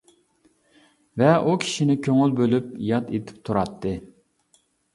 [1.23, 3.95] ۋە ئۇ كىشىنى كۆڭۈل بۆلۈپ ياد ئېتىپ تۇراتتى.